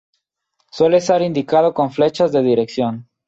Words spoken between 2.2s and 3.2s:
de dirección.